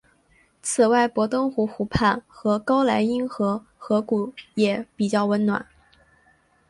[0.63, 5.67] 此外博登湖湖畔和高莱茵河河谷也比较温暖。